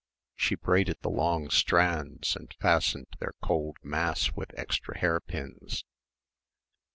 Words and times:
She 0.33 0.55
braided 0.55 0.99
the 1.03 1.11
long 1.11 1.51
strands 1.51 2.35
and 2.35 2.51
fastened 2.59 3.05
their 3.19 3.35
cold 3.43 3.77
mass 3.83 4.31
with 4.31 4.49
extra 4.57 4.97
hairpins. 4.97 5.83